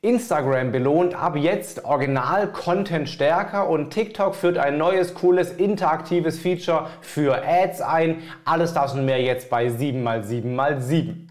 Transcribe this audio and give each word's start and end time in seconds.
Instagram 0.00 0.70
belohnt 0.70 1.16
ab 1.16 1.34
jetzt 1.34 1.84
Original-Content 1.84 3.08
stärker 3.08 3.68
und 3.68 3.90
TikTok 3.90 4.36
führt 4.36 4.56
ein 4.56 4.78
neues, 4.78 5.12
cooles, 5.12 5.50
interaktives 5.50 6.38
Feature 6.38 6.86
für 7.00 7.42
Ads 7.44 7.80
ein. 7.80 8.22
Alles 8.44 8.72
das 8.72 8.94
und 8.94 9.06
mehr 9.06 9.20
jetzt 9.20 9.50
bei 9.50 9.66
7x7x7. 9.66 11.28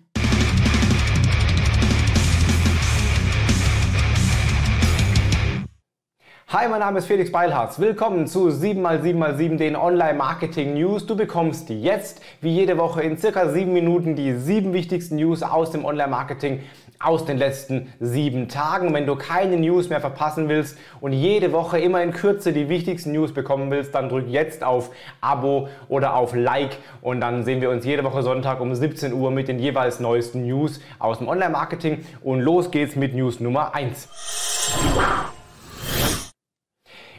Hi, 6.50 6.70
mein 6.70 6.80
Name 6.80 7.00
ist 7.00 7.08
Felix 7.08 7.30
Beilharz. 7.30 7.78
Willkommen 7.78 8.26
zu 8.26 8.48
7x7x7, 8.48 9.58
den 9.58 9.76
Online-Marketing 9.76 10.76
News. 10.76 11.06
Du 11.06 11.16
bekommst 11.18 11.70
jetzt, 11.70 12.22
wie 12.40 12.52
jede 12.52 12.78
Woche, 12.78 13.02
in 13.02 13.18
circa 13.18 13.50
7 13.50 13.72
Minuten 13.72 14.16
die 14.16 14.34
7 14.34 14.72
wichtigsten 14.72 15.18
News 15.18 15.44
aus 15.44 15.72
dem 15.72 15.84
Online-Marketing 15.84 16.62
aus 17.00 17.26
den 17.26 17.38
letzten 17.38 17.94
7 18.00 18.50
Tagen. 18.50 18.94
Wenn 18.94 19.06
du 19.06 19.16
keine 19.16 19.58
News 19.58 19.90
mehr 19.90 20.02
verpassen 20.02 20.50
willst 20.50 20.78
und 21.00 21.14
jede 21.14 21.52
Woche 21.52 21.80
immer 21.80 22.02
in 22.02 22.12
Kürze 22.12 22.54
die 22.54 22.70
wichtigsten 22.70 23.12
News 23.12 23.34
bekommen 23.34 23.70
willst, 23.72 23.94
dann 23.94 24.10
drück 24.10 24.28
jetzt 24.28 24.64
auf 24.64 24.92
Abo 25.22 25.70
oder 25.90 26.16
auf 26.16 26.36
Like 26.36 26.78
und 27.02 27.22
dann 27.22 27.44
sehen 27.44 27.62
wir 27.62 27.70
uns 27.70 27.86
jede 27.86 28.04
Woche 28.04 28.24
Sonntag 28.24 28.60
um 28.60 28.74
17 28.74 29.14
Uhr 29.14 29.32
mit 29.32 29.48
den 29.48 29.60
jeweils 29.60 30.00
neuesten 30.00 30.46
News 30.46 30.80
aus 31.00 31.20
dem 31.20 31.28
Online-Marketing. 31.28 32.06
Und 32.24 32.42
los 32.42 32.72
geht's 32.72 32.96
mit 32.96 33.14
News 33.14 33.40
Nummer 33.40 33.76
1. 33.76 34.10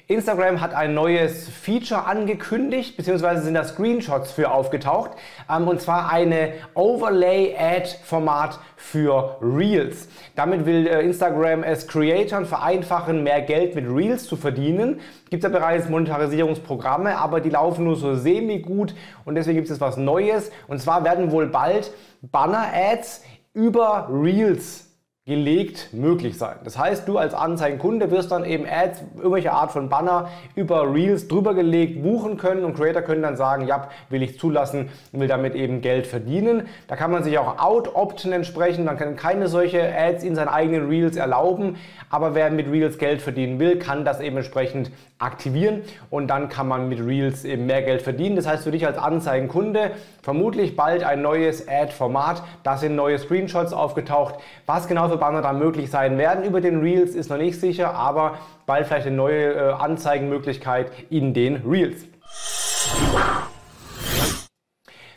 Instagram 0.09 0.63
hat 0.63 0.73
ein 0.73 0.95
neues 0.95 1.51
Feature 1.51 2.07
angekündigt, 2.07 2.97
beziehungsweise 2.97 3.43
sind 3.43 3.53
da 3.53 3.65
Screenshots 3.65 4.33
für 4.33 4.51
aufgetaucht, 4.51 5.11
ähm, 5.51 5.69
und 5.69 5.83
zwar 5.83 6.11
eine 6.11 6.55
Overlay-Ad-Format 6.73 8.59
für 8.75 9.37
Reels. 9.43 10.09
Damit 10.35 10.65
will 10.65 10.87
äh, 10.87 11.03
Instagram 11.03 11.63
es 11.63 11.87
Creatoren 11.87 12.47
vereinfachen, 12.47 13.23
mehr 13.23 13.43
Geld 13.43 13.75
mit 13.75 13.87
Reels 13.87 14.27
zu 14.27 14.37
verdienen. 14.37 15.01
Gibt 15.29 15.45
es 15.45 15.53
ja 15.53 15.55
bereits 15.55 15.91
Monetarisierungsprogramme, 15.91 17.19
aber 17.19 17.43
die 17.43 17.51
laufen 17.51 17.85
nur 17.85 17.97
so 17.97 18.15
semi-gut 18.15 18.95
und 19.27 19.35
deswegen 19.35 19.57
gibt 19.57 19.69
es 19.69 19.79
was 19.79 19.99
Neues. 19.99 20.51
Und 20.69 20.81
zwar 20.81 21.05
werden 21.05 21.33
wohl 21.33 21.49
bald 21.49 21.93
Banner-Ads 22.23 23.25
über 23.53 24.09
Reels 24.11 24.88
gelegt 25.29 25.91
möglich 25.93 26.39
sein. 26.39 26.57
Das 26.65 26.79
heißt, 26.79 27.07
du 27.07 27.19
als 27.19 27.35
Anzeigenkunde 27.35 28.11
wirst 28.11 28.33
dann 28.33 28.47
eben 28.47 28.65
Ads, 28.67 29.03
irgendwelche 29.19 29.53
Art 29.53 29.71
von 29.71 29.91
Banner 29.91 30.31
über 30.55 30.93
Reels 30.93 31.29
drüber 31.29 31.53
gelegt 31.53 32.03
buchen 32.03 32.39
können 32.39 32.65
und 32.65 32.75
Creator 32.75 33.03
können 33.03 33.21
dann 33.21 33.37
sagen, 33.37 33.67
ja, 33.67 33.89
will 34.09 34.23
ich 34.23 34.39
zulassen 34.39 34.89
will 35.13 35.29
damit 35.29 35.55
eben 35.55 35.83
Geld 35.83 36.07
verdienen. 36.07 36.69
Da 36.87 36.97
kann 36.97 37.11
man 37.11 37.25
sich 37.25 37.39
auch 37.39 37.59
out-opten 37.59 38.33
entsprechend, 38.33 38.89
dann 38.89 38.97
kann 38.97 39.17
keine 39.17 39.49
solche 39.49 39.95
Ads 39.95 40.25
in 40.25 40.35
seinen 40.35 40.49
eigenen 40.49 40.89
Reels 40.89 41.17
erlauben, 41.17 41.77
aber 42.09 42.35
wer 42.35 42.51
mit 42.51 42.71
Reels 42.71 42.97
Geld 42.97 43.21
verdienen 43.21 43.59
will, 43.59 43.79
kann 43.79 44.07
das 44.07 44.21
eben 44.21 44.39
entsprechend 44.39 44.91
aktivieren 45.19 45.83
und 46.09 46.29
dann 46.29 46.49
kann 46.49 46.69
man 46.69 46.89
mit 46.89 47.05
Reels 47.05 47.45
eben 47.45 47.67
mehr 47.67 47.83
Geld 47.83 48.01
verdienen. 48.01 48.37
Das 48.37 48.47
heißt 48.47 48.65
für 48.65 48.71
dich 48.71 48.87
als 48.87 48.97
Anzeigenkunde 48.97 49.91
vermutlich 50.23 50.77
bald 50.77 51.03
ein 51.05 51.21
neues 51.21 51.67
Ad-Format, 51.69 52.43
da 52.63 52.79
sind 52.79 52.95
neue 52.95 53.19
Screenshots 53.19 53.73
aufgetaucht. 53.73 54.37
Was 54.65 54.89
genau 54.89 55.09
für 55.09 55.18
Banner 55.19 55.43
da 55.43 55.53
möglich 55.53 55.91
sein 55.91 56.19
werden 56.19 56.45
über 56.45 56.61
den 56.61 56.81
Reels 56.81 57.15
ist 57.15 57.31
noch 57.31 57.37
nicht 57.37 57.61
sicher, 57.61 57.95
aber 57.95 58.39
bald 58.67 58.87
vielleicht 58.87 59.07
eine 59.07 59.17
neue 59.17 59.53
äh, 59.53 59.73
Anzeigenmöglichkeit 59.73 60.91
in 61.11 61.35
den 61.35 61.57
Reels. 61.69 62.05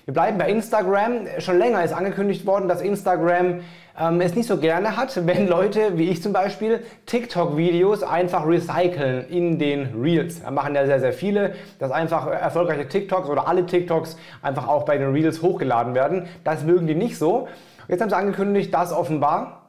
Wir 0.06 0.14
bleiben 0.14 0.38
bei 0.38 0.50
Instagram. 0.50 1.28
Schon 1.38 1.58
länger 1.58 1.84
ist 1.84 1.94
angekündigt 1.94 2.46
worden, 2.46 2.68
dass 2.68 2.82
Instagram 2.82 3.62
ähm, 4.00 4.20
es 4.22 4.36
nicht 4.36 4.48
so 4.48 4.58
gerne 4.58 4.98
hat, 4.98 5.26
wenn 5.28 5.48
Leute, 5.48 5.98
wie 5.98 6.10
ich 6.10 6.24
zum 6.24 6.34
Beispiel, 6.34 6.82
TikTok-Videos 7.06 8.04
einfach 8.04 8.48
recyceln 8.48 9.28
in 9.30 9.60
den 9.60 10.02
Reels. 10.02 10.42
Da 10.42 10.52
machen 10.52 10.76
ja 10.76 10.86
sehr, 10.86 11.00
sehr 11.00 11.14
viele, 11.14 11.54
dass 11.80 11.92
einfach 11.92 12.28
erfolgreiche 12.28 12.88
TikToks 12.88 13.30
oder 13.30 13.48
alle 13.48 13.66
TikToks 13.66 14.18
einfach 14.42 14.68
auch 14.68 14.86
bei 14.86 14.98
den 14.98 15.12
Reels 15.12 15.42
hochgeladen 15.42 15.94
werden. 15.94 16.28
Das 16.44 16.64
mögen 16.64 16.88
die 16.88 16.96
nicht 16.96 17.18
so. 17.18 17.48
Jetzt 17.88 18.02
haben 18.02 18.10
sie 18.10 18.18
angekündigt, 18.18 18.74
dass 18.74 18.92
offenbar 18.92 19.61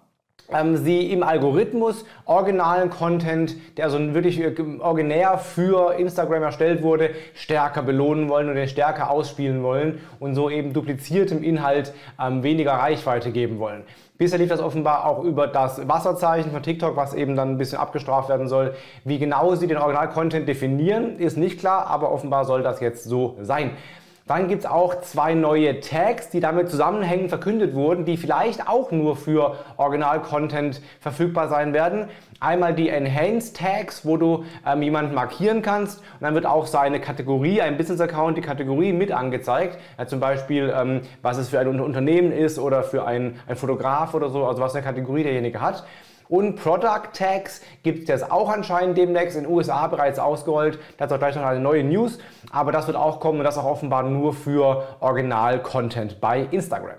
sie 0.75 1.11
im 1.11 1.23
Algorithmus 1.23 2.05
originalen 2.27 2.91
Content, 2.91 3.57
der 3.77 3.87
also 3.87 3.99
wirklich 4.15 4.41
äh, 4.41 4.55
originär 4.81 5.39
für 5.39 5.95
Instagram 5.95 6.43
erstellt 6.43 6.83
wurde, 6.83 7.11
stärker 7.35 7.83
belohnen 7.83 8.29
wollen 8.29 8.49
und 8.49 8.57
den 8.57 8.69
stärker 8.69 9.11
ausspielen 9.11 9.63
wollen 9.63 10.01
und 10.21 10.35
so 10.35 10.51
eben 10.51 10.73
dupliziertem 10.73 11.43
Inhalt 11.43 11.95
ähm, 12.21 12.43
weniger 12.43 12.73
Reichweite 12.73 13.33
geben 13.33 13.59
wollen. 13.59 13.85
Bisher 14.19 14.39
lief 14.39 14.51
das 14.51 14.61
offenbar 14.61 15.07
auch 15.07 15.25
über 15.25 15.49
das 15.49 15.89
Wasserzeichen 15.89 16.53
von 16.53 16.63
TikTok, 16.63 16.97
was 16.97 17.15
eben 17.15 17.35
dann 17.35 17.51
ein 17.51 17.59
bisschen 17.59 17.79
abgestraft 17.79 18.29
werden 18.29 18.47
soll. 18.47 18.75
Wie 19.05 19.19
genau 19.19 19.55
sie 19.55 19.67
den 19.67 19.79
Original-Content 19.79 20.47
definieren, 20.47 21.17
ist 21.17 21.37
nicht 21.37 21.59
klar, 21.59 21.87
aber 21.89 22.13
offenbar 22.13 22.45
soll 22.45 22.63
das 22.63 22.81
jetzt 22.81 23.05
so 23.05 23.37
sein. 23.41 23.73
Dann 24.27 24.47
gibt 24.47 24.65
es 24.65 24.71
auch 24.71 25.01
zwei 25.01 25.35
neue 25.35 25.81
Tags, 25.81 26.31
die 26.31 26.41
damit 26.41 26.71
zusammenhängend 26.71 27.29
verkündet 27.29 27.75
wurden, 27.75 28.05
die 28.05 28.17
vielleicht 28.17 28.69
auch 28.69 28.93
nur 28.93 29.17
für 29.17 29.57
Original-Content 29.79 30.81
verfügbar 31.01 31.49
sein 31.49 31.73
werden. 31.73 32.09
Einmal 32.39 32.75
die 32.75 32.89
Enhanced 32.89 33.57
Tags, 33.57 34.07
wo 34.07 34.17
du 34.17 34.45
ähm, 34.67 34.83
jemanden 34.83 35.15
markieren 35.15 35.63
kannst 35.63 36.01
und 36.01 36.23
dann 36.23 36.35
wird 36.35 36.47
auch 36.47 36.67
seine 36.67 37.01
Kategorie, 37.01 37.61
ein 37.61 37.77
Business-Account, 37.77 38.37
die 38.37 38.43
Kategorie 38.43 38.93
mit 38.93 39.11
angezeigt. 39.13 39.79
Ja, 39.99 40.07
zum 40.07 40.21
Beispiel, 40.21 40.73
ähm, 40.77 41.03
was 41.23 41.39
es 41.39 41.49
für 41.49 41.59
ein 41.59 41.81
Unternehmen 41.81 42.33
ist 42.33 42.59
oder 42.59 42.83
für 42.85 43.05
ein, 43.05 43.41
ein 43.47 43.57
Fotograf 43.57 44.15
oder 44.15 44.31
so, 44.31 44.47
also 44.47 44.63
was 44.63 44.75
eine 44.75 44.85
Kategorie 44.85 45.25
derjenige 45.25 45.61
hat. 45.61 45.85
Und 46.33 46.57
Product 46.57 47.13
Tags 47.13 47.61
gibt 47.83 48.05
es 48.05 48.09
jetzt 48.09 48.33
auch 48.33 48.49
anscheinend 48.49 48.97
demnächst 48.97 49.37
in 49.37 49.43
den 49.45 49.53
USA 49.53 49.87
bereits 49.87 50.19
ausgerollt. 50.19 50.79
Dazu 50.97 51.19
gleich 51.19 51.37
noch 51.37 51.45
eine 51.45 51.61
neue 51.61 51.85
News. 51.85 52.19
Aber 52.51 52.73
das 52.73 52.87
wird 52.87 52.97
auch 52.97 53.21
kommen 53.21 53.41
und 53.41 53.45
das 53.45 53.59
auch 53.59 53.67
offenbar 53.67 54.03
nur 54.05 54.33
für 54.33 54.83
Original-Content 55.01 56.23
bei 56.23 56.49
Instagram. 56.51 56.97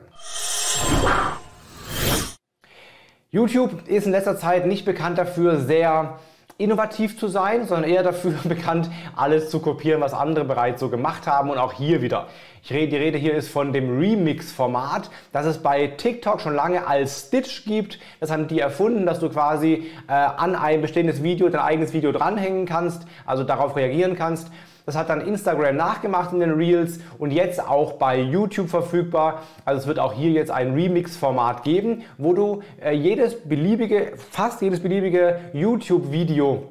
YouTube 3.32 3.88
ist 3.88 4.06
in 4.06 4.12
letzter 4.12 4.38
Zeit 4.38 4.68
nicht 4.68 4.86
bekannt 4.86 5.18
dafür, 5.18 5.58
sehr 5.58 6.20
innovativ 6.58 7.18
zu 7.18 7.28
sein, 7.28 7.68
sondern 7.68 7.90
eher 7.90 8.04
dafür 8.04 8.34
bekannt, 8.44 8.90
alles 9.16 9.50
zu 9.50 9.60
kopieren, 9.60 10.02
was 10.02 10.14
andere 10.14 10.46
bereits 10.46 10.80
so 10.80 10.90
gemacht 10.90 11.28
haben 11.28 11.50
und 11.50 11.58
auch 11.58 11.74
hier 11.74 12.02
wieder. 12.02 12.28
Ich 12.64 12.72
rede, 12.72 12.92
die 12.92 12.98
Rede 12.98 13.18
hier 13.18 13.34
ist 13.34 13.50
von 13.50 13.74
dem 13.74 14.00
Remix-Format, 14.00 15.10
das 15.34 15.46
es 15.46 15.58
bei 15.58 15.88
TikTok 15.88 16.40
schon 16.40 16.56
lange 16.56 16.88
als 16.88 17.28
Stitch 17.28 17.66
gibt. 17.66 18.00
Das 18.22 18.32
haben 18.32 18.48
die 18.48 18.60
erfunden, 18.62 19.06
dass 19.06 19.20
du 19.20 19.30
quasi 19.30 19.92
äh, 20.08 20.14
an 20.14 20.56
ein 20.56 20.82
bestehendes 20.82 21.24
Video 21.24 21.50
dein 21.50 21.62
eigenes 21.62 21.92
Video 21.92 22.14
dranhängen 22.14 22.66
kannst, 22.66 23.06
also 23.26 23.44
darauf 23.44 23.76
reagieren 23.76 24.16
kannst. 24.16 24.50
Das 24.86 24.98
hat 24.98 25.10
dann 25.10 25.22
Instagram 25.22 25.76
nachgemacht 25.78 26.34
in 26.34 26.42
den 26.42 26.52
Reels 26.52 27.00
und 27.18 27.32
jetzt 27.32 27.66
auch 27.66 27.94
bei 27.94 28.20
YouTube 28.20 28.70
verfügbar. 28.70 29.44
Also 29.64 29.82
es 29.82 29.88
wird 29.88 30.00
auch 30.00 30.14
hier 30.14 30.32
jetzt 30.32 30.52
ein 30.52 30.74
Remix-Format 30.74 31.64
geben, 31.64 32.04
wo 32.18 32.34
du 32.34 32.64
äh, 32.84 32.92
jedes 32.92 33.40
beliebige, 33.48 34.14
fast 34.18 34.62
jedes 34.62 34.82
beliebige 34.82 35.40
YouTube-Video 35.54 36.64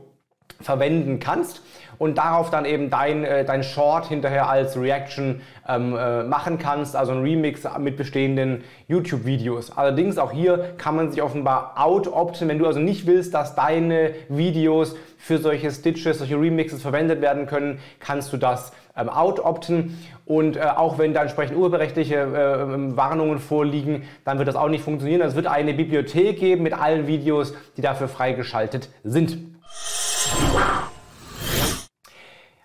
verwenden 0.61 1.19
kannst 1.19 1.63
und 1.99 2.19
darauf 2.19 2.51
dann 2.51 2.65
eben 2.65 2.91
dein, 2.91 3.25
äh, 3.25 3.45
dein 3.45 3.63
Short 3.63 4.07
hinterher 4.07 4.49
als 4.49 4.77
Reaction 4.77 5.41
ähm, 5.69 5.97
äh, 5.97 6.25
machen 6.25 6.59
kannst, 6.59 6.97
also 6.97 7.13
ein 7.13 7.23
Remix 7.23 7.63
mit 7.79 7.97
bestehenden 7.97 8.65
YouTube-Videos. 8.89 9.77
Allerdings 9.77 10.19
auch 10.19 10.33
hier 10.33 10.75
kann 10.79 10.97
man 10.97 11.11
sich 11.11 11.23
offenbar 11.23 11.75
out-opten, 11.77 12.49
wenn 12.49 12.59
du 12.59 12.67
also 12.67 12.81
nicht 12.81 13.07
willst, 13.07 13.35
dass 13.35 13.55
deine 13.55 14.11
Videos 14.29 14.97
für 15.23 15.39
solche 15.39 15.71
Stitches, 15.71 16.19
solche 16.19 16.35
Remixes 16.35 16.83
verwendet 16.83 17.21
werden 17.21 17.47
können, 17.47 17.79
kannst 18.01 18.33
du 18.33 18.37
das 18.37 18.73
ähm, 18.97 19.09
out-opten 19.09 19.97
und 20.27 20.57
äh, 20.57 20.63
auch 20.63 20.99
wenn 20.99 21.15
da 21.15 21.23
entsprechend 21.23 21.57
urheberrechtliche 21.57 22.17
äh, 22.17 22.63
ähm, 22.63 22.97
Warnungen 22.97 23.39
vorliegen, 23.39 24.03
dann 24.25 24.39
wird 24.39 24.49
das 24.49 24.57
auch 24.57 24.69
nicht 24.69 24.83
funktionieren. 24.83 25.21
Es 25.21 25.37
wird 25.37 25.47
eine 25.47 25.75
Bibliothek 25.75 26.41
geben 26.41 26.65
mit 26.65 26.73
allen 26.73 27.07
Videos, 27.07 27.55
die 27.77 27.83
dafür 27.83 28.09
freigeschaltet 28.09 28.89
sind. 29.05 29.39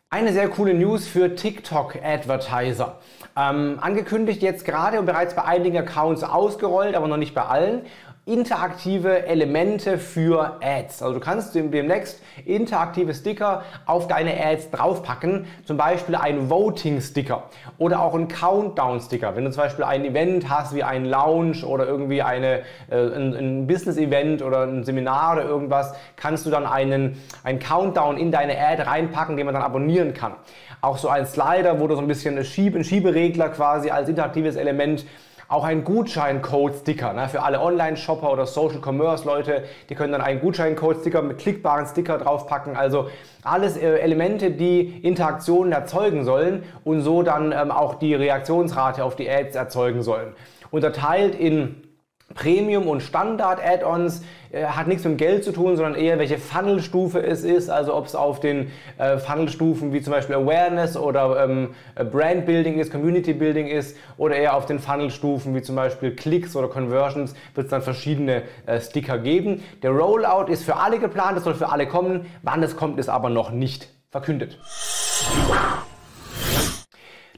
Eine 0.10 0.33
sehr 0.33 0.50
coole 0.50 0.74
News 0.74 1.07
für 1.07 1.36
TikTok-Advertiser. 1.36 2.98
Ähm, 3.38 3.77
angekündigt 3.80 4.42
jetzt 4.42 4.65
gerade 4.65 5.00
und 5.00 5.06
bereits 5.06 5.36
bei 5.36 5.44
einigen 5.44 5.77
Accounts 5.77 6.24
ausgerollt, 6.24 6.95
aber 6.95 7.07
noch 7.07 7.18
nicht 7.18 7.36
bei 7.36 7.44
allen 7.44 7.83
interaktive 8.27 9.25
Elemente 9.25 9.97
für 9.97 10.59
Ads. 10.62 11.01
Also 11.01 11.13
du 11.13 11.19
kannst 11.21 11.56
demnächst 11.56 12.21
interaktive 12.45 13.13
Sticker 13.13 13.63
auf 13.85 14.07
deine 14.09 14.38
Ads 14.45 14.71
draufpacken, 14.71 15.45
zum 15.65 15.77
Beispiel 15.77 16.15
ein 16.15 16.50
Voting-Sticker 16.50 17.44
oder 17.77 18.01
auch 18.01 18.13
ein 18.13 18.27
Countdown-Sticker. 18.27 19.35
Wenn 19.35 19.45
du 19.45 19.51
zum 19.51 19.63
Beispiel 19.63 19.85
ein 19.85 20.03
Event 20.03 20.50
hast 20.50 20.75
wie 20.75 20.83
ein 20.83 21.06
Lounge 21.06 21.65
oder 21.65 21.88
irgendwie 21.88 22.21
eine, 22.21 22.63
äh, 22.91 22.97
ein, 22.97 23.33
ein 23.33 23.68
Business-Event 23.68 24.41
oder 24.41 24.63
ein 24.63 24.83
Seminar 24.83 25.38
oder 25.38 25.45
irgendwas, 25.45 25.95
kannst 26.18 26.45
du 26.45 26.50
dann 26.50 26.65
einen, 26.65 27.21
einen 27.45 27.59
Countdown 27.59 28.18
in 28.18 28.31
deine 28.31 28.57
Ad 28.59 28.83
reinpacken, 28.83 29.38
den 29.38 29.45
man 29.45 29.56
dann 29.56 29.63
abonnieren 29.63 30.13
kann. 30.13 30.33
Auch 30.81 30.97
so 30.97 31.07
ein 31.07 31.25
Slider, 31.25 31.79
wo 31.79 31.88
du 31.88 31.95
so 31.95 32.01
ein 32.01 32.07
bisschen 32.07 32.35
einen 32.35 32.83
Schieberegler 32.83 33.50
quasi 33.50 33.89
als 33.89 34.09
interaktives 34.09 34.57
Element 34.57 35.06
auch 35.47 35.63
ein 35.63 35.83
Gutscheincode-Sticker 35.83 37.13
ne, 37.13 37.29
für 37.29 37.41
alle 37.41 37.61
Online-Shopper 37.61 38.31
oder 38.31 38.45
Social-Commerce-Leute. 38.45 39.63
Die 39.89 39.95
können 39.95 40.11
dann 40.11 40.21
einen 40.21 40.41
Gutscheincode-Sticker 40.41 41.21
mit 41.21 41.38
klickbaren 41.38 41.85
Sticker 41.85 42.17
draufpacken. 42.17 42.75
Also 42.75 43.09
alles 43.44 43.77
äh, 43.77 43.99
Elemente, 43.99 44.51
die 44.51 44.81
Interaktionen 44.81 45.71
erzeugen 45.71 46.25
sollen 46.25 46.63
und 46.83 47.01
so 47.01 47.23
dann 47.23 47.53
ähm, 47.53 47.71
auch 47.71 47.95
die 47.95 48.13
Reaktionsrate 48.13 49.03
auf 49.03 49.15
die 49.15 49.29
Ads 49.29 49.55
erzeugen 49.55 50.01
sollen. 50.01 50.33
Unterteilt 50.69 51.33
in 51.33 51.87
Premium 52.35 52.88
und 52.88 53.01
Standard 53.01 53.59
Add-ons 53.63 54.21
äh, 54.51 54.65
hat 54.65 54.88
nichts 54.88 55.03
mit 55.06 55.18
Geld 55.18 55.44
zu 55.44 55.51
tun, 55.51 55.75
sondern 55.75 55.95
eher 55.95 56.19
welche 56.19 56.38
Funnelstufe 56.38 57.19
es 57.19 57.44
ist, 57.44 57.69
also 57.69 57.95
ob 57.95 58.06
es 58.06 58.15
auf 58.15 58.39
den 58.39 58.71
äh, 58.97 59.18
Funnelstufen 59.18 59.94
wie 59.94 60.01
zum 60.01 60.13
Beispiel 60.13 60.35
Awareness 60.35 60.97
oder 60.97 61.44
ähm, 61.44 61.69
Brand 62.12 62.45
Building 62.45 62.79
ist, 62.79 62.91
Community 62.91 63.33
Building 63.33 63.68
ist 63.68 63.97
oder 64.18 64.35
eher 64.35 64.56
auf 64.56 64.65
den 64.65 64.79
Funnelstufen 64.79 65.56
wie 65.56 65.62
zum 65.62 65.75
Beispiel 65.75 66.15
Klicks 66.15 66.56
oder 66.56 66.68
Conversions 66.68 67.33
wird 67.56 67.65
es 67.65 67.71
dann 67.71 67.81
verschiedene 67.81 68.44
äh, 68.65 68.79
Sticker 68.79 69.18
geben. 69.18 69.63
Der 69.81 69.91
Rollout 69.91 70.51
ist 70.51 70.63
für 70.63 70.75
alle 70.75 71.00
geplant, 71.00 71.38
es 71.38 71.44
soll 71.44 71.56
für 71.56 71.69
alle 71.69 71.88
kommen, 71.88 72.25
wann 72.44 72.62
es 72.62 72.75
kommt 72.75 73.00
ist 73.00 73.09
aber 73.09 73.29
noch 73.29 73.51
nicht 73.51 73.89
verkündet. 74.09 74.59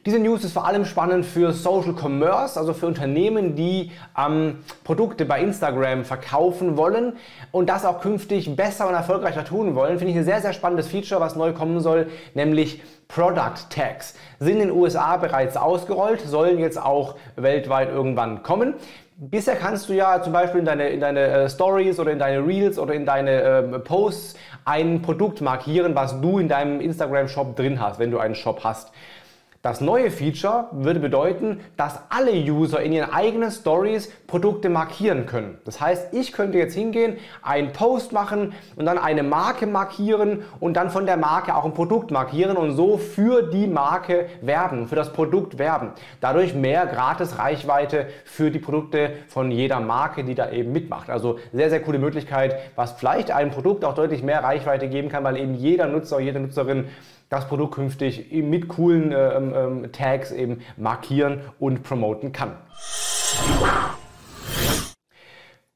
Diese 0.05 0.17
News 0.17 0.45
ist 0.45 0.53
vor 0.53 0.65
allem 0.65 0.85
spannend 0.85 1.25
für 1.25 1.51
Social 1.51 1.93
Commerce, 1.93 2.57
also 2.57 2.73
für 2.73 2.87
Unternehmen, 2.87 3.55
die 3.55 3.91
ähm, 4.17 4.59
Produkte 4.85 5.25
bei 5.25 5.41
Instagram 5.41 6.05
verkaufen 6.05 6.77
wollen 6.77 7.13
und 7.51 7.69
das 7.69 7.83
auch 7.83 7.99
künftig 7.99 8.55
besser 8.55 8.87
und 8.87 8.93
erfolgreicher 8.93 9.43
tun 9.43 9.75
wollen. 9.75 9.97
Finde 9.97 10.13
ich 10.13 10.17
ein 10.17 10.23
sehr, 10.23 10.39
sehr 10.39 10.53
spannendes 10.53 10.87
Feature, 10.87 11.19
was 11.19 11.35
neu 11.35 11.51
kommen 11.51 11.81
soll, 11.81 12.07
nämlich 12.33 12.81
Product 13.09 13.69
Tags. 13.69 14.13
Sind 14.39 14.61
in 14.61 14.69
den 14.69 14.71
USA 14.71 15.17
bereits 15.17 15.57
ausgerollt, 15.57 16.21
sollen 16.21 16.59
jetzt 16.59 16.81
auch 16.81 17.15
weltweit 17.35 17.89
irgendwann 17.89 18.41
kommen. 18.41 18.75
Bisher 19.17 19.57
kannst 19.57 19.89
du 19.89 19.93
ja 19.93 20.21
zum 20.21 20.31
Beispiel 20.31 20.61
in 20.61 20.65
deine, 20.65 20.89
in 20.89 21.01
deine 21.01 21.27
äh, 21.27 21.49
Stories 21.49 21.99
oder 21.99 22.11
in 22.11 22.19
deine 22.19 22.45
Reels 22.47 22.79
oder 22.79 22.93
in 22.93 23.05
deine 23.05 23.41
äh, 23.41 23.79
Posts 23.79 24.35
ein 24.63 25.01
Produkt 25.01 25.41
markieren, 25.41 25.93
was 25.93 26.21
du 26.21 26.39
in 26.39 26.47
deinem 26.47 26.79
Instagram-Shop 26.79 27.57
drin 27.57 27.81
hast, 27.81 27.99
wenn 27.99 28.11
du 28.11 28.19
einen 28.19 28.35
Shop 28.35 28.63
hast. 28.63 28.93
Das 29.61 29.81
neue 29.81 30.09
Feature 30.09 30.69
würde 30.71 31.01
bedeuten, 31.01 31.59
dass 31.75 31.99
alle 32.07 32.31
User 32.31 32.81
in 32.81 32.93
ihren 32.93 33.11
eigenen 33.11 33.51
Stories 33.51 34.09
Produkte 34.25 34.69
markieren 34.69 35.25
können. 35.25 35.57
Das 35.65 35.81
heißt, 35.81 36.13
ich 36.13 36.31
könnte 36.31 36.57
jetzt 36.57 36.75
hingehen, 36.75 37.17
einen 37.41 37.73
Post 37.73 38.13
machen 38.13 38.53
und 38.77 38.85
dann 38.85 38.97
eine 38.97 39.21
Marke 39.21 39.67
markieren 39.67 40.45
und 40.61 40.75
dann 40.75 40.89
von 40.89 41.05
der 41.05 41.17
Marke 41.17 41.57
auch 41.57 41.65
ein 41.65 41.73
Produkt 41.73 42.09
markieren 42.09 42.55
und 42.55 42.71
so 42.71 42.97
für 42.97 43.41
die 43.41 43.67
Marke 43.67 44.27
werben, 44.41 44.87
für 44.87 44.95
das 44.95 45.11
Produkt 45.11 45.57
werben. 45.57 45.91
Dadurch 46.21 46.53
mehr 46.53 46.85
gratis 46.85 47.37
Reichweite 47.37 48.07
für 48.23 48.51
die 48.51 48.59
Produkte 48.59 49.11
von 49.27 49.51
jeder 49.51 49.81
Marke, 49.81 50.23
die 50.23 50.35
da 50.35 50.51
eben 50.51 50.71
mitmacht. 50.71 51.09
Also 51.09 51.37
sehr, 51.51 51.69
sehr 51.69 51.81
coole 51.81 51.99
Möglichkeit, 51.99 52.55
was 52.77 52.93
vielleicht 52.93 53.31
einem 53.31 53.51
Produkt 53.51 53.83
auch 53.83 53.93
deutlich 53.93 54.23
mehr 54.23 54.41
Reichweite 54.41 54.87
geben 54.87 55.09
kann, 55.09 55.25
weil 55.25 55.35
eben 55.35 55.53
jeder 55.53 55.87
Nutzer, 55.87 56.21
jede 56.21 56.39
Nutzerin 56.39 56.85
das 57.29 57.47
Produkt 57.47 57.75
künftig 57.75 58.31
mit 58.31 58.67
coolen 58.67 59.11
äh, 59.11 59.33
ähm, 59.35 59.53
ähm, 59.55 59.91
Tags 59.91 60.31
eben 60.31 60.61
markieren 60.77 61.41
und 61.59 61.83
promoten 61.83 62.31
kann. 62.31 62.53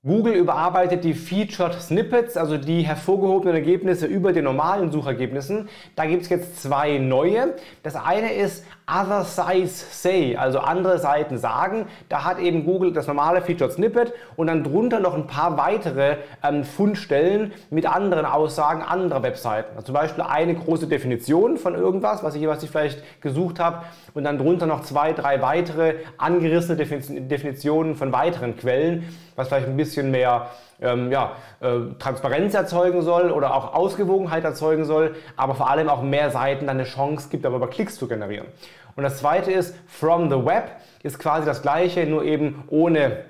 Google 0.05 0.33
überarbeitet 0.33 1.05
die 1.05 1.13
Featured 1.13 1.81
Snippets, 1.81 2.35
also 2.35 2.57
die 2.57 2.81
hervorgehobenen 2.81 3.55
Ergebnisse 3.55 4.05
über 4.05 4.33
den 4.33 4.43
normalen 4.43 4.91
Suchergebnissen. 4.91 5.69
Da 5.95 6.05
gibt 6.05 6.23
es 6.23 6.29
jetzt 6.29 6.61
zwei 6.61 6.97
neue. 6.97 7.53
Das 7.83 7.95
eine 7.95 8.33
ist 8.33 8.65
Other 8.85 9.23
Sites 9.23 10.01
Say, 10.03 10.35
also 10.35 10.59
andere 10.59 10.99
Seiten 10.99 11.37
sagen. 11.37 11.85
Da 12.09 12.25
hat 12.25 12.39
eben 12.39 12.65
Google 12.65 12.91
das 12.91 13.07
normale 13.07 13.41
Featured 13.41 13.71
Snippet 13.71 14.11
und 14.35 14.47
dann 14.47 14.65
drunter 14.65 14.99
noch 14.99 15.13
ein 15.13 15.25
paar 15.25 15.55
weitere 15.55 16.17
ähm, 16.43 16.65
Fundstellen 16.65 17.53
mit 17.69 17.85
anderen 17.85 18.25
Aussagen 18.25 18.81
anderer 18.81 19.23
Webseiten. 19.23 19.69
Also 19.75 19.85
zum 19.85 19.95
Beispiel 19.95 20.25
eine 20.25 20.53
große 20.53 20.87
Definition 20.87 21.55
von 21.55 21.75
irgendwas, 21.75 22.25
was 22.25 22.35
ich, 22.35 22.45
was 22.45 22.61
ich 22.61 22.69
vielleicht 22.69 23.21
gesucht 23.21 23.57
habe 23.57 23.83
und 24.13 24.25
dann 24.25 24.37
drunter 24.37 24.65
noch 24.65 24.81
zwei, 24.81 25.13
drei 25.13 25.41
weitere 25.41 25.95
angerissene 26.17 26.75
Definitionen 26.75 27.95
von 27.95 28.11
weiteren 28.11 28.57
Quellen, 28.57 29.07
was 29.37 29.47
vielleicht 29.47 29.67
ein 29.67 29.77
bisschen 29.77 29.92
mehr 30.01 30.47
ähm, 30.81 31.11
ja, 31.11 31.33
äh, 31.59 31.93
Transparenz 31.99 32.53
erzeugen 32.53 33.01
soll 33.01 33.31
oder 33.31 33.53
auch 33.53 33.73
Ausgewogenheit 33.73 34.43
erzeugen 34.43 34.85
soll, 34.85 35.15
aber 35.37 35.55
vor 35.55 35.69
allem 35.69 35.89
auch 35.89 36.01
mehr 36.01 36.31
Seiten 36.31 36.67
dann 36.67 36.77
eine 36.77 36.87
Chance 36.87 37.29
gibt, 37.29 37.45
darüber 37.45 37.69
Klicks 37.69 37.97
zu 37.97 38.07
generieren. 38.07 38.47
Und 38.95 39.03
das 39.03 39.17
zweite 39.17 39.51
ist, 39.51 39.75
from 39.87 40.29
the 40.29 40.45
web 40.45 40.71
ist 41.03 41.19
quasi 41.19 41.45
das 41.45 41.61
gleiche, 41.61 42.05
nur 42.05 42.23
eben 42.23 42.63
ohne 42.67 43.25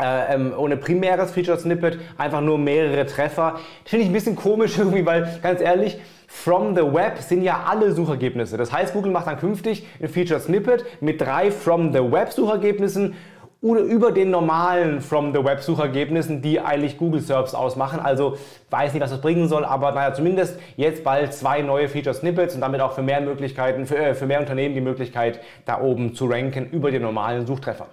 äh, 0.00 0.34
ähm, 0.34 0.54
ohne 0.56 0.78
primäres 0.78 1.32
Featured 1.32 1.60
Snippet, 1.60 1.98
einfach 2.16 2.40
nur 2.40 2.56
mehrere 2.56 3.04
Treffer. 3.04 3.58
Finde 3.84 4.04
ich 4.04 4.10
ein 4.10 4.14
bisschen 4.14 4.36
komisch 4.36 4.78
irgendwie, 4.78 5.04
weil 5.04 5.38
ganz 5.42 5.60
ehrlich, 5.60 5.98
From 6.34 6.74
the 6.74 6.80
Web 6.80 7.18
sind 7.18 7.42
ja 7.42 7.64
alle 7.68 7.92
Suchergebnisse. 7.92 8.56
Das 8.56 8.72
heißt, 8.72 8.94
Google 8.94 9.12
macht 9.12 9.26
dann 9.26 9.38
künftig 9.38 9.86
ein 10.00 10.08
Featured 10.08 10.40
Snippet 10.40 10.86
mit 11.02 11.20
drei 11.20 11.50
From 11.50 11.92
the 11.92 11.98
Web 11.98 12.32
Suchergebnissen 12.32 13.14
über 13.62 14.10
den 14.10 14.30
normalen 14.30 15.00
From 15.00 15.32
the 15.32 15.44
Web 15.44 15.60
Suchergebnissen, 15.60 16.42
die 16.42 16.58
eigentlich 16.60 16.98
Google 16.98 17.20
Search 17.20 17.54
ausmachen. 17.54 18.00
Also 18.00 18.36
weiß 18.70 18.92
nicht, 18.92 19.02
was 19.02 19.10
das 19.10 19.20
bringen 19.20 19.48
soll, 19.48 19.64
aber 19.64 19.92
naja, 19.92 20.12
zumindest 20.12 20.58
jetzt 20.76 21.04
bald 21.04 21.32
zwei 21.32 21.62
neue 21.62 21.88
Feature 21.88 22.14
Snippets 22.14 22.56
und 22.56 22.60
damit 22.60 22.80
auch 22.80 22.92
für 22.92 23.02
mehr 23.02 23.20
Möglichkeiten, 23.20 23.86
für, 23.86 23.96
äh, 23.96 24.14
für 24.14 24.26
mehr 24.26 24.40
Unternehmen 24.40 24.74
die 24.74 24.80
Möglichkeit, 24.80 25.40
da 25.64 25.80
oben 25.80 26.14
zu 26.14 26.26
ranken 26.26 26.70
über 26.70 26.90
den 26.90 27.02
normalen 27.02 27.46
Suchtreffer. 27.46 27.86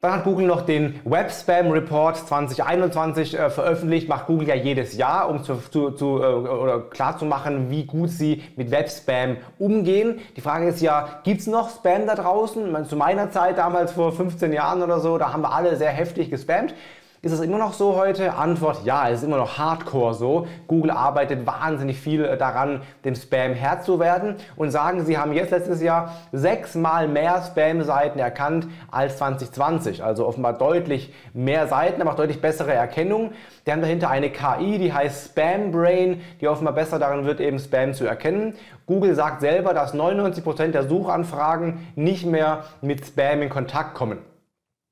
Dann 0.00 0.12
hat 0.12 0.22
Google 0.22 0.46
noch 0.46 0.60
den 0.60 1.00
Web 1.04 1.32
Spam 1.32 1.72
Report 1.72 2.16
2021 2.16 3.36
äh, 3.36 3.50
veröffentlicht. 3.50 4.08
Macht 4.08 4.28
Google 4.28 4.46
ja 4.46 4.54
jedes 4.54 4.96
Jahr, 4.96 5.28
um 5.28 5.42
zu, 5.42 5.56
zu, 5.56 5.90
zu 5.90 6.22
äh, 6.22 6.24
oder 6.24 6.82
klar 6.82 7.18
zu 7.18 7.24
machen, 7.24 7.68
wie 7.68 7.84
gut 7.84 8.10
sie 8.10 8.44
mit 8.54 8.70
Web 8.70 8.88
Spam 8.88 9.38
umgehen. 9.58 10.20
Die 10.36 10.40
Frage 10.40 10.68
ist 10.68 10.80
ja, 10.80 11.20
gibt 11.24 11.40
es 11.40 11.48
noch 11.48 11.68
Spam 11.70 12.06
da 12.06 12.14
draußen? 12.14 12.86
Zu 12.86 12.94
meiner 12.94 13.32
Zeit, 13.32 13.58
damals 13.58 13.90
vor 13.90 14.12
15 14.12 14.52
Jahren 14.52 14.82
oder 14.82 15.00
so, 15.00 15.18
da 15.18 15.32
haben 15.32 15.42
wir 15.42 15.52
alle 15.52 15.74
sehr 15.74 15.90
heftig 15.90 16.30
gespammt. 16.30 16.74
Ist 17.20 17.32
es 17.32 17.40
immer 17.40 17.58
noch 17.58 17.72
so 17.72 17.96
heute? 17.96 18.34
Antwort 18.34 18.84
ja, 18.84 19.08
es 19.08 19.18
ist 19.18 19.24
immer 19.24 19.38
noch 19.38 19.58
hardcore 19.58 20.14
so. 20.14 20.46
Google 20.68 20.92
arbeitet 20.92 21.48
wahnsinnig 21.48 21.98
viel 21.98 22.24
äh, 22.24 22.38
daran, 22.38 22.82
dem 23.04 23.16
Spam 23.16 23.54
Herr 23.54 23.80
zu 23.80 23.98
werden 23.98 24.36
und 24.54 24.70
sagen, 24.70 25.04
sie 25.04 25.18
haben 25.18 25.32
jetzt 25.32 25.50
letztes 25.50 25.82
Jahr 25.82 26.14
sechsmal 26.30 27.08
mehr 27.08 27.42
Spam-Seiten 27.42 28.20
erkannt 28.20 28.68
als 28.92 29.16
2020. 29.18 30.04
Also 30.04 30.28
offenbar 30.28 30.52
deutlich 30.52 31.12
mehr 31.34 31.66
Seiten, 31.66 32.00
aber 32.00 32.12
auch 32.12 32.16
deutlich 32.16 32.40
bessere 32.40 32.72
Erkennung. 32.72 33.32
Die 33.66 33.72
haben 33.72 33.82
dahinter 33.82 34.10
eine 34.10 34.30
KI, 34.30 34.78
die 34.78 34.92
heißt 34.92 35.30
Spam 35.30 35.72
Brain, 35.72 36.20
die 36.40 36.46
offenbar 36.46 36.74
besser 36.74 37.00
darin 37.00 37.24
wird, 37.24 37.40
eben 37.40 37.58
Spam 37.58 37.94
zu 37.94 38.06
erkennen. 38.06 38.54
Google 38.86 39.16
sagt 39.16 39.40
selber, 39.40 39.74
dass 39.74 39.92
99% 39.92 40.68
der 40.68 40.88
Suchanfragen 40.88 41.88
nicht 41.96 42.26
mehr 42.26 42.62
mit 42.80 43.04
Spam 43.04 43.42
in 43.42 43.48
Kontakt 43.48 43.94
kommen 43.94 44.18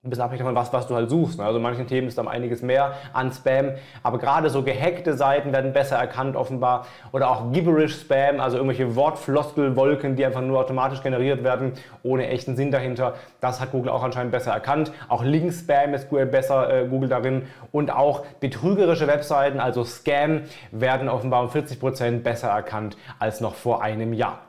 ein 0.07 0.11
bisschen 0.11 0.25
abhängig 0.25 0.41
davon, 0.41 0.55
was, 0.55 0.73
was 0.73 0.87
du 0.87 0.95
halt 0.95 1.11
suchst. 1.11 1.39
Ne? 1.39 1.45
Also 1.45 1.59
in 1.59 1.63
manchen 1.63 1.87
Themen 1.87 2.09
ist 2.09 2.17
dann 2.17 2.29
einiges 2.29 2.63
mehr 2.63 2.95
an 3.13 3.33
Spam, 3.33 3.73
aber 4.03 4.19
gerade 4.19 4.49
so 4.51 4.63
gehackte 4.63 5.15
Seiten 5.15 5.53
werden 5.53 5.73
besser 5.73 5.97
erkannt 5.97 6.37
offenbar 6.37 6.87
oder 7.13 7.31
auch 7.31 7.53
gibberish 7.53 8.01
Spam, 8.01 8.41
also 8.41 8.57
irgendwelche 8.57 8.97
Wortfloskelwolken, 8.97 10.17
die 10.17 10.25
einfach 10.25 10.41
nur 10.41 10.61
automatisch 10.61 11.03
generiert 11.03 11.45
werden, 11.45 11.73
ohne 12.03 12.29
echten 12.29 12.57
Sinn 12.57 12.71
dahinter. 12.71 13.15
Das 13.41 13.61
hat 13.61 13.73
Google 13.73 13.91
auch 13.91 14.03
anscheinend 14.03 14.33
besser 14.33 14.53
erkannt. 14.53 14.93
Auch 15.09 15.23
Link-Spam 15.23 15.95
ist 15.95 16.09
besser 16.31 16.73
äh, 16.73 16.87
Google 16.87 17.09
darin 17.09 17.43
und 17.73 17.91
auch 17.91 18.25
betrügerische 18.41 19.07
Webseiten, 19.07 19.61
also 19.61 19.85
Scam, 19.85 20.43
werden 20.71 21.09
offenbar 21.09 21.43
um 21.43 21.49
40% 21.49 22.21
besser 22.21 22.49
erkannt 22.49 22.97
als 23.19 23.41
noch 23.41 23.55
vor 23.55 23.83
einem 23.83 24.13
Jahr. 24.13 24.46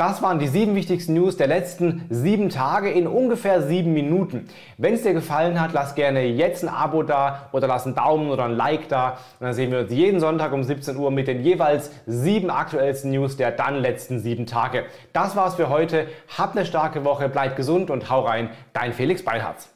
Das 0.00 0.22
waren 0.22 0.38
die 0.38 0.48
sieben 0.48 0.74
wichtigsten 0.76 1.12
News 1.12 1.36
der 1.36 1.46
letzten 1.46 2.06
sieben 2.08 2.48
Tage 2.48 2.90
in 2.90 3.06
ungefähr 3.06 3.60
sieben 3.60 3.92
Minuten. 3.92 4.48
Wenn 4.78 4.94
es 4.94 5.02
dir 5.02 5.12
gefallen 5.12 5.60
hat, 5.60 5.74
lass 5.74 5.94
gerne 5.94 6.24
jetzt 6.24 6.62
ein 6.62 6.70
Abo 6.70 7.02
da 7.02 7.50
oder 7.52 7.66
lass 7.66 7.84
einen 7.84 7.96
Daumen 7.96 8.30
oder 8.30 8.46
ein 8.46 8.56
Like 8.56 8.88
da. 8.88 9.18
Und 9.38 9.44
dann 9.44 9.52
sehen 9.52 9.70
wir 9.70 9.80
uns 9.80 9.92
jeden 9.92 10.18
Sonntag 10.18 10.54
um 10.54 10.64
17 10.64 10.96
Uhr 10.96 11.10
mit 11.10 11.28
den 11.28 11.42
jeweils 11.42 11.90
sieben 12.06 12.48
aktuellsten 12.48 13.10
News 13.10 13.36
der 13.36 13.50
dann 13.50 13.76
letzten 13.76 14.20
sieben 14.20 14.46
Tage. 14.46 14.86
Das 15.12 15.36
war's 15.36 15.56
für 15.56 15.68
heute. 15.68 16.06
Habt 16.38 16.56
eine 16.56 16.64
starke 16.64 17.04
Woche, 17.04 17.28
bleib 17.28 17.56
gesund 17.56 17.90
und 17.90 18.08
hau 18.08 18.20
rein. 18.22 18.48
Dein 18.72 18.94
Felix 18.94 19.22
Beilharz. 19.22 19.68